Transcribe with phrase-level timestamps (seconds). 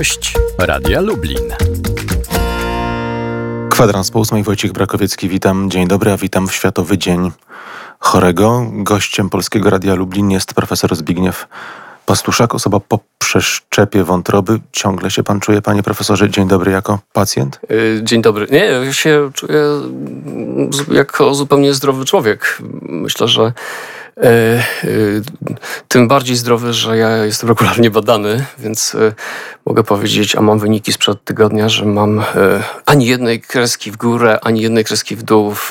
[0.00, 1.54] Gość Radia Lublin.
[3.70, 5.70] Kwadrans po ósmej, Wojciech Brakowiecki, witam.
[5.70, 7.30] Dzień dobry, a witam w Światowy Dzień
[7.98, 8.66] Chorego.
[8.72, 11.48] Gościem Polskiego Radia Lublin jest profesor Zbigniew
[12.06, 14.60] Pastuszak, osoba po przeszczepie wątroby.
[14.72, 16.30] Ciągle się pan czuje, panie profesorze?
[16.30, 17.60] Dzień dobry jako pacjent?
[17.70, 18.46] Y, dzień dobry.
[18.50, 19.64] Nie, ja się czuję
[20.92, 22.58] jako zupełnie zdrowy człowiek.
[22.82, 23.52] Myślę, że
[25.88, 29.12] tym bardziej zdrowy, że ja jestem regularnie badany, więc e,
[29.66, 32.22] mogę powiedzieć, a mam wyniki sprzed tygodnia, że mam
[32.86, 35.70] ani jednej kreski w górę, ani jednej kreski w dół w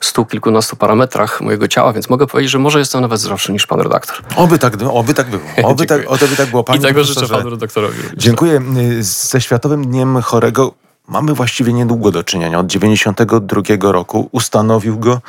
[0.00, 3.80] stu kilkunastu parametrach mojego ciała, więc mogę powiedzieć, że może jestem nawet zdrowszy niż pan
[3.80, 4.16] redaktor.
[4.36, 5.42] Oby tak, oby tak było.
[5.72, 6.64] Oby, tak, oby tak było.
[6.64, 7.98] Panie I tego życzę panu redaktorowi.
[8.16, 8.62] Dziękuję.
[9.00, 12.58] Ze Światowym Dniem Chorego mamy właściwie niedługo do czynienia.
[12.58, 15.20] Od 92 roku ustanowił go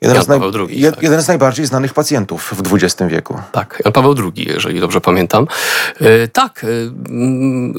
[0.00, 0.40] jeden, Jan z, naj...
[0.40, 1.02] II, tak.
[1.02, 3.38] jeden z najbardziej znanych pacjentów w XX wieku.
[3.52, 5.46] Tak, Jan Paweł II, jeżeli dobrze pamiętam.
[6.00, 6.66] E, tak,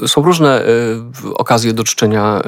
[0.04, 0.66] e, są różne e,
[1.34, 2.42] okazje do czczenia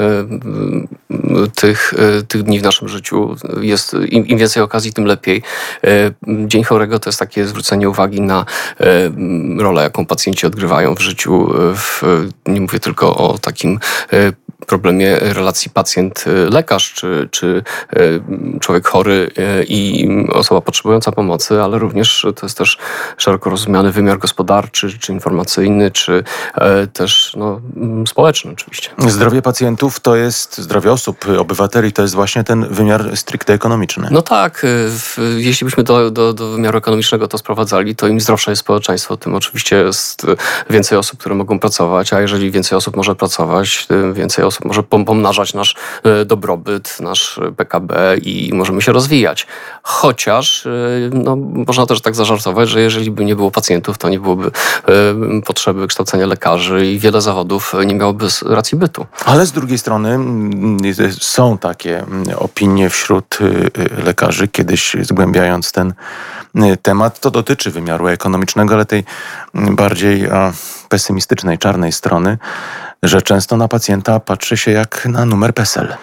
[1.55, 1.95] tych,
[2.29, 3.37] tych dni w naszym życiu.
[3.61, 5.43] Jest, im, im, więcej okazji, tym lepiej.
[6.47, 8.45] Dzień Chorego to jest takie zwrócenie uwagi na
[9.59, 11.49] rolę, jaką pacjenci odgrywają w życiu.
[11.75, 12.03] W,
[12.47, 13.79] nie mówię tylko o takim
[14.67, 17.63] problemie relacji pacjent-lekarz, czy, czy
[18.61, 19.31] człowiek chory
[19.69, 22.79] i osoba potrzebująca pomocy, ale również to jest też
[23.17, 26.25] szeroko rozumiany wymiar gospodarczy, czy informacyjny, czy
[26.55, 27.61] e, też no,
[28.07, 28.91] społeczny oczywiście.
[28.99, 34.09] Zdrowie pacjentów to jest, zdrowie osób, obywateli to jest właśnie ten wymiar stricte ekonomiczny.
[34.11, 38.53] No tak, e, jeśli byśmy do, do, do wymiaru ekonomicznego to sprowadzali, to im zdrowsze
[38.53, 40.27] jest społeczeństwo, tym oczywiście jest
[40.71, 44.83] więcej osób, które mogą pracować, a jeżeli więcej osób może pracować, tym więcej osób może
[44.83, 49.47] pomnażać nasz e, dobrobyt, nasz PKB i możemy się rozwijać.
[49.83, 54.21] Chociaż y, no, można też tak zażartować, że jeżeli by nie było pacjentów, to nie
[54.21, 54.51] byłoby
[55.47, 59.07] potrzeby kształcenia lekarzy i wiele zawodów nie miałoby racji bytu.
[59.25, 60.19] Ale z drugiej strony
[61.21, 62.05] są takie
[62.37, 63.39] opinie wśród
[64.05, 65.95] lekarzy, kiedyś zgłębiając ten
[66.83, 69.05] temat, to dotyczy wymiaru ekonomicznego, ale tej
[69.55, 70.29] bardziej
[70.89, 72.39] pesymistycznej, czarnej strony,
[73.05, 75.95] że często na pacjenta patrzy się jak na numer PESEL.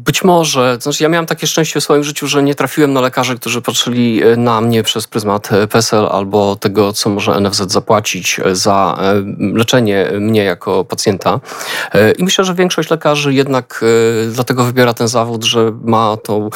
[0.00, 3.00] E, być może, znaczy ja miałem takie szczęście w swoim życiu, że nie trafiłem na
[3.00, 7.72] lekarzy, którzy patrzyli e, na mnie przez pryzmat e, PESEL albo tego, co może NFZ
[7.72, 8.98] zapłacić za
[9.54, 11.40] leczenie mnie jako pacjenta.
[12.18, 13.84] I myślę, że większość lekarzy jednak
[14.32, 16.50] dlatego wybiera ten zawód, że ma tą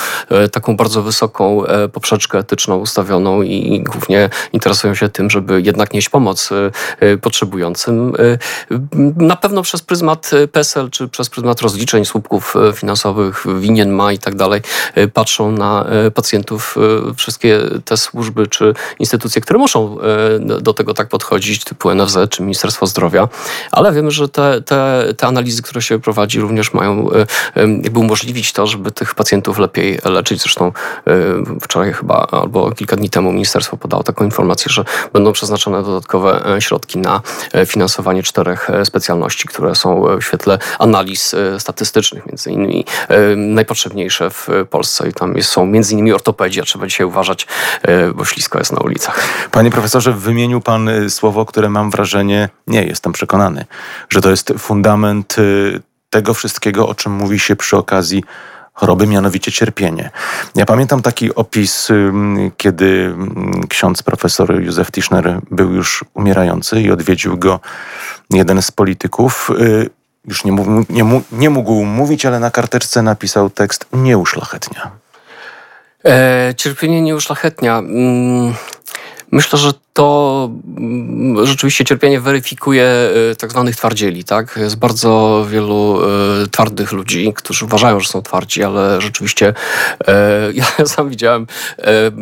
[0.53, 1.63] taką bardzo wysoką
[1.93, 6.51] poprzeczkę etyczną ustawioną i głównie interesują się tym, żeby jednak nieść pomoc
[7.21, 8.13] potrzebującym.
[9.17, 14.19] Na pewno przez pryzmat PESEL czy przez pryzmat rozliczeń, słupków finansowych finansowych, winien ma i
[14.19, 14.61] tak dalej,
[14.99, 16.77] y, patrzą na y, pacjentów
[17.11, 19.99] y, wszystkie te służby czy instytucje, które muszą
[20.61, 23.29] do tego tak podchodzić, typu NFZ czy Ministerstwo Zdrowia,
[23.73, 27.11] ale wiemy, że te, te, te analizy, które się prowadzi, również mają
[27.57, 30.43] jakby umożliwić to, żeby tych pacjentów lepiej leczyć.
[30.43, 30.73] Zresztą
[31.61, 36.99] wczoraj chyba albo kilka dni temu ministerstwo podało taką informację, że będą przeznaczone dodatkowe środki
[36.99, 37.21] na
[37.67, 45.09] finansowanie czterech specjalności, które są w świetle analiz statystycznych, między innymi e, najpotrzebniejsze w Polsce
[45.09, 47.47] i tam są między innymi ortopedzi, a trzeba dzisiaj uważać,
[47.83, 49.21] e, bo ślisko jest na ulicach.
[49.51, 53.65] Panie profesorze, wymienił pan e, słowo, które mam wrażenie, nie jestem przekonany,
[54.11, 55.37] że to jest fundament
[56.11, 58.25] tego wszystkiego, o czym mówi się przy okazji
[58.75, 60.11] choroby, mianowicie cierpienie.
[60.55, 61.89] Ja pamiętam taki opis,
[62.57, 63.15] kiedy
[63.69, 67.61] ksiądz profesor Józef Tischner był już umierający i odwiedził go
[68.31, 69.51] jeden z polityków.
[70.29, 74.91] Już nie, mógł, nie, nie mógł mówić, ale na karteczce napisał tekst nie uszlachetnia.
[76.05, 77.79] E, cierpienie nie uszlachetnia.
[77.79, 78.55] Mm,
[79.31, 84.25] myślę, że to mm, rzeczywiście cierpienie weryfikuje e, tak zwanych twardzieli.
[84.25, 84.57] Tak?
[84.57, 86.01] Jest bardzo wielu
[86.43, 89.55] e, twardych ludzi, którzy uważają, że są twardzi, ale rzeczywiście
[90.09, 91.47] e, ja sam widziałem,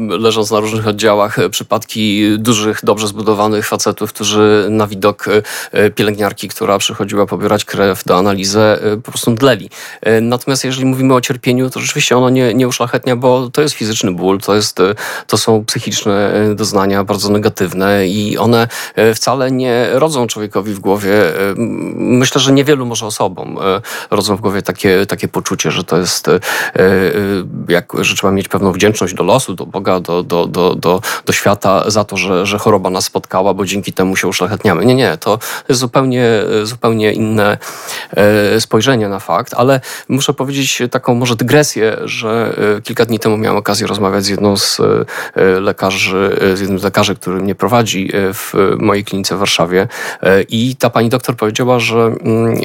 [0.09, 5.27] leżąc na różnych oddziałach, przypadki dużych, dobrze zbudowanych facetów, którzy na widok
[5.95, 8.61] pielęgniarki, która przychodziła pobierać krew do analizy,
[9.05, 9.71] po prostu mdleli.
[10.23, 14.13] Natomiast jeżeli mówimy o cierpieniu, to rzeczywiście ono nie, nie uszlachetnia, bo to jest fizyczny
[14.13, 14.79] ból, to, jest,
[15.27, 20.79] to są psychiczne doznania bardzo negatywne negatywne i one e, wcale nie rodzą człowiekowi w
[20.79, 21.13] głowie.
[21.15, 21.55] E,
[21.97, 23.81] myślę, że niewielu może osobom e,
[24.11, 26.31] rodzą w głowie takie, takie poczucie, że to jest,
[27.69, 31.33] jak, że trzeba mieć pewną wdzięczność do losu, do Boga, do, do, do, do, do
[31.33, 34.85] świata za to, że, że choroba nas spotkała, bo dzięki temu się uszlachetniamy.
[34.85, 35.39] Nie, nie, to
[35.69, 36.29] jest zupełnie,
[36.63, 37.59] zupełnie inne
[38.59, 43.87] spojrzenie na fakt, ale muszę powiedzieć taką może dygresję, że kilka dni temu miałem okazję
[43.87, 44.81] rozmawiać z jedną z
[45.61, 49.89] lekarzy, z jednym z lekarzy, który mnie aktualnie prowadzi w mojej klinice w Warszawie.
[50.49, 52.57] I ta pani doktor powiedziała, że mm,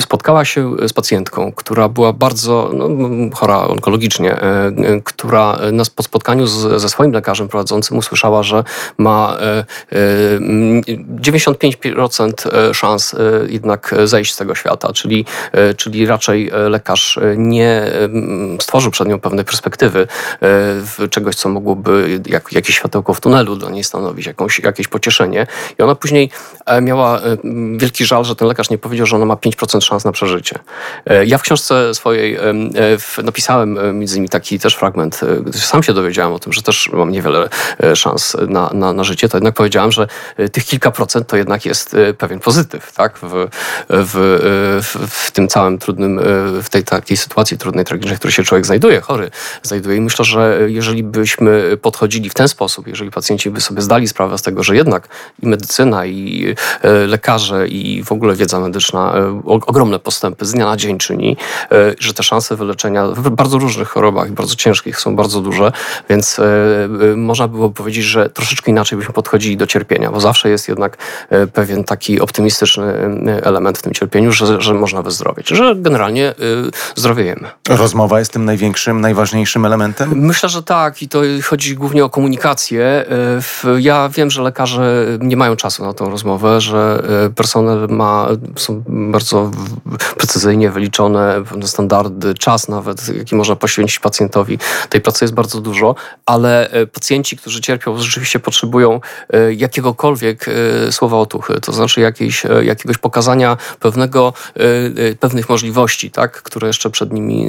[0.00, 2.88] spotkała się z pacjentką, która była bardzo no,
[3.34, 4.36] chora onkologicznie,
[5.04, 5.58] która
[5.96, 8.64] po spotkaniu z, ze swoim lekarzem prowadzącym usłyszała, że
[8.98, 9.36] ma
[11.20, 13.14] 95% szans
[13.48, 15.24] jednak zejść z tego świata, czyli,
[15.76, 17.92] czyli raczej lekarz nie
[18.60, 20.06] stworzył przed nią pewnej perspektywy
[21.10, 25.46] czegoś, co mogłoby jak, jakieś światełko w tunelu dla niej stanowić, jakąś, jakieś pocieszenie.
[25.78, 26.30] I ona później
[26.66, 27.36] e, miała e,
[27.76, 30.58] wielki żal, że ten lekarz nie powiedział, że ona ma 5% szans na przeżycie.
[31.06, 32.38] E, ja w książce swojej
[33.24, 37.10] napisałem między innymi taki też fragment, gdy sam się dowiedziałem o tym, że też mam
[37.10, 37.48] niewiele
[37.94, 40.06] szans na, na, na życie, to jednak powiedziałem, że
[40.52, 43.18] tych kilka procent to jednak jest pewien pozytyw, tak?
[43.22, 43.48] W,
[43.88, 46.20] w, w, tym całym trudnym,
[46.62, 49.30] w tej takiej sytuacji trudnej, tragicznej, w której się człowiek znajduje, chory
[49.62, 49.96] znajduje.
[49.96, 54.38] I myślę, że jeżeli byśmy podchodzili w ten sposób, jeżeli pacjenci by sobie zdali sprawę
[54.38, 55.08] z tego, że jednak
[55.42, 60.66] i medycyna, i e, lekarze, i w ogóle wiedza medyczna e, ogromne postępy z dnia
[60.66, 61.36] na dzień czyni,
[61.72, 65.72] e, że te szanse wyleczenia w bardzo różnych chorobach, bardzo ciężkich są bardzo duże,
[66.10, 66.40] więc
[67.16, 70.96] można było powiedzieć, że troszeczkę inaczej byśmy podchodzili do cierpienia, bo zawsze jest jednak
[71.52, 72.92] pewien taki optymistyczny
[73.42, 76.34] element w tym cierpieniu, że, że można wyzdrowieć, że generalnie
[76.96, 77.48] zdrowiejemy.
[77.68, 80.12] Rozmowa jest tym największym, najważniejszym elementem?
[80.14, 82.84] Myślę, że tak i to chodzi głównie o komunikację.
[82.84, 83.42] E,
[83.78, 88.82] ja wiem, że lekarze nie mają czasu na tą rozmowę, że e, personel ma, są
[88.88, 89.50] bardzo
[90.16, 94.58] precyzyjnie wyliczone pewne standardy, czas nawet, jaki można poświęcić pacjentowi.
[94.88, 95.94] Tej pracy jest bardzo dużo,
[96.26, 99.00] ale e, pacjenci, którzy cierpią, rzeczywiście potrzebują
[99.56, 100.46] jakiegokolwiek
[100.90, 104.32] słowa otuchy, to znaczy jakiejś, jakiegoś pokazania pewnego,
[105.20, 107.48] pewnych możliwości, tak, które jeszcze przed nimi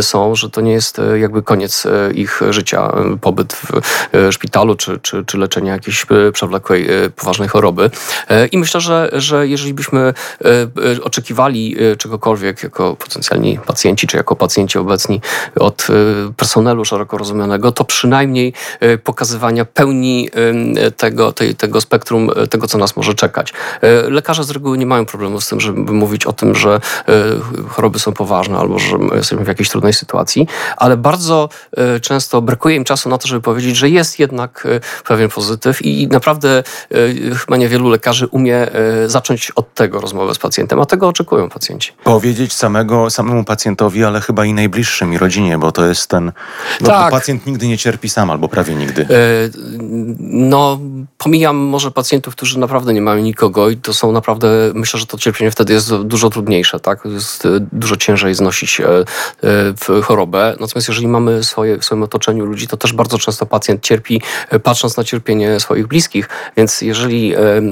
[0.00, 3.70] są, że to nie jest jakby koniec ich życia, pobyt w
[4.14, 7.90] e, szpitalu czy, czy, czy leczenie jakiejś e, przewlekłej, e, poważnej choroby.
[8.52, 10.14] I myślę, że, że jeżeli byśmy
[11.02, 15.20] oczekiwali czegokolwiek jako potencjalni pacjenci, czy jako pacjenci obecni
[15.60, 15.86] od
[16.36, 18.52] personelu szeroko rozumianego, to przynajmniej
[19.04, 20.28] pokazywania pełni
[20.96, 23.52] tego, tej, tego spektrum, tego, co nas może czekać.
[24.08, 26.80] Lekarze z reguły nie mają problemu z tym, żeby mówić o tym, że
[27.68, 30.46] choroby są poważne albo że jesteśmy w jakiejś trudnej sytuacji,
[30.76, 31.48] ale bardzo
[32.02, 36.08] często brakuje im czasu na to, żeby powiedzieć, że jest jednak e, pewien pozytyw i
[36.08, 41.08] naprawdę e, chyba niewielu lekarzy umie e, zacząć od tego rozmowę z pacjentem, a tego
[41.08, 41.92] oczekują pacjenci.
[42.04, 46.32] Powiedzieć samego, samemu pacjentowi, ale chyba i najbliższym i rodzinie, bo to jest ten...
[46.80, 47.10] No, tak.
[47.10, 49.06] Pacjent nigdy nie cierpi sam, albo prawie nigdy.
[50.18, 50.78] No,
[51.18, 55.18] pomijam może pacjentów, którzy naprawdę nie mają nikogo i to są naprawdę, myślę, że to
[55.18, 57.04] cierpienie wtedy jest dużo trudniejsze, tak?
[57.04, 58.80] Jest dużo ciężej znosić
[60.02, 60.56] chorobę.
[60.60, 64.58] Natomiast jeżeli mamy swoje, w swoim otoczeniu ludzi, to też bardzo często pacjent cierpi e,
[64.86, 67.62] patrząc na cierpienie swoich bliskich, więc jeżeli e, e,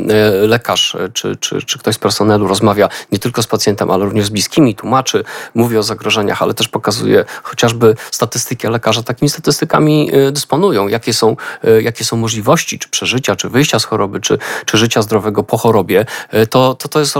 [0.46, 4.28] lekarz czy, czy, czy ktoś z personelu rozmawia nie tylko z pacjentem, ale również z
[4.30, 5.24] bliskimi, tłumaczy,
[5.54, 11.36] mówi o zagrożeniach, ale też pokazuje chociażby statystyki, a lekarze takimi statystykami dysponują, jakie są,
[11.82, 16.06] jakie są możliwości, czy przeżycia, czy wyjścia z choroby, czy, czy życia zdrowego po chorobie,
[16.50, 17.14] to to, to jest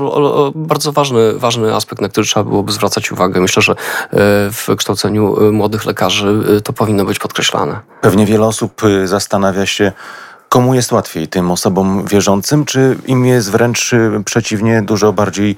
[0.55, 3.40] bardzo ważny, ważny aspekt, na który trzeba byłoby zwracać uwagę.
[3.40, 3.75] Myślę, że
[4.52, 7.81] w kształceniu młodych lekarzy to powinno być podkreślane.
[8.00, 9.83] Pewnie wiele osób zastanawia się,
[10.54, 15.56] komu jest łatwiej, tym osobom wierzącym, czy im jest wręcz y, przeciwnie, dużo bardziej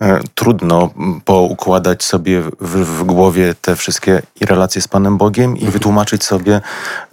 [0.00, 0.90] e, trudno
[1.24, 5.72] poukładać sobie w, w, głowie te wszystkie relacje z Panem Bogiem i mhm.
[5.72, 6.60] wytłumaczyć sobie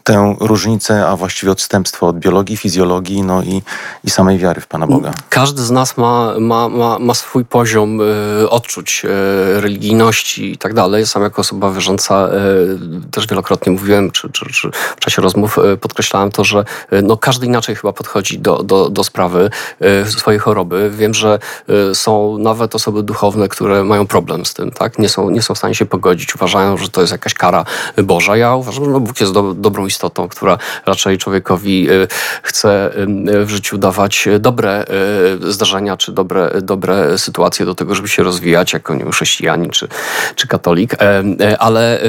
[0.05, 3.61] tę różnicę, a właściwie odstępstwo od biologii, fizjologii no i,
[4.03, 5.11] i samej wiary w Pana Boga.
[5.29, 8.01] Każdy z nas ma, ma, ma, ma swój poziom
[8.41, 11.07] y, odczuć y, religijności i tak dalej.
[11.07, 16.31] Sam jako osoba wierząca y, też wielokrotnie mówiłem, czy, czy, czy w czasie rozmów podkreślałem
[16.31, 16.63] to, że
[17.03, 19.49] no, każdy inaczej chyba podchodzi do, do, do sprawy
[20.05, 20.91] swojej choroby.
[20.95, 21.39] Wiem, że
[21.93, 24.99] są nawet osoby duchowne, które mają problem z tym, tak?
[24.99, 26.35] Nie są, nie są w stanie się pogodzić.
[26.35, 27.65] Uważają, że to jest jakaś kara
[28.03, 28.37] Boża.
[28.37, 29.94] Ja uważam, że no, Bóg jest do, dobrą istotą,
[30.29, 32.07] która raczej człowiekowi y,
[32.43, 32.91] chce
[33.45, 34.85] w życiu dawać dobre
[35.43, 39.69] y, zdarzenia, czy dobre, dobre sytuacje do tego, żeby się rozwijać jako nie wiem, chrześcijanin
[39.69, 39.87] czy,
[40.35, 40.93] czy katolik.
[40.93, 41.99] E, e, ale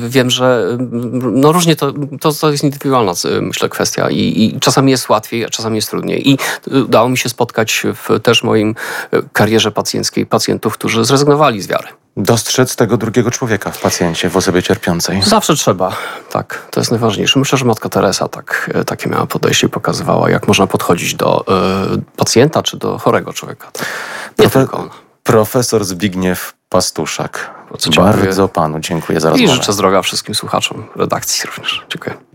[0.00, 0.78] wiem, że
[1.22, 5.48] no różnie to, to, to jest indywidualna, myślę, kwestia I, i czasami jest łatwiej, a
[5.48, 6.30] czasami jest trudniej.
[6.30, 6.38] I
[6.84, 8.74] udało mi się spotkać w też moim
[9.32, 14.62] karierze pacjenckiej pacjentów, którzy zrezygnowali z wiary dostrzec tego drugiego człowieka w pacjencie, w osobie
[14.62, 15.22] cierpiącej.
[15.22, 15.96] Zawsze trzeba,
[16.30, 16.66] tak.
[16.70, 17.38] To jest najważniejsze.
[17.38, 21.44] Myślę, że matka Teresa tak, e, takie miała podejście i pokazywała, jak można podchodzić do
[21.96, 23.70] y, pacjenta czy do chorego człowieka.
[23.72, 23.86] Tak.
[24.38, 24.90] Nie Profe tylko
[25.22, 27.50] Profesor Zbigniew Pastuszak.
[27.70, 29.52] Bardzo, bardzo panu dziękuję za rozmowę.
[29.52, 31.82] I życzę zdrowia wszystkim słuchaczom redakcji również.
[31.88, 32.31] Dziękuję.